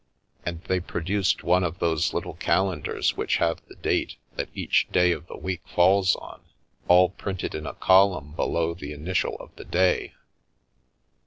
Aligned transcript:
And 0.47 0.63
they 0.63 0.79
produced 0.79 1.43
one 1.43 1.63
of 1.63 1.77
those 1.77 2.11
little 2.11 2.33
calendars 2.33 3.15
which 3.15 3.37
have 3.37 3.63
the 3.67 3.75
date 3.75 4.15
that 4.35 4.49
each 4.55 4.87
day 4.91 5.11
of 5.11 5.27
the 5.27 5.37
week 5.37 5.61
falls 5.67 6.15
on, 6.15 6.41
all 6.87 7.09
printed 7.09 7.53
in 7.53 7.67
a 7.67 7.75
column 7.75 8.31
below 8.31 8.73
the 8.73 8.93
initial 8.93 9.35
of 9.35 9.55
the 9.57 9.63
day. 9.65 10.15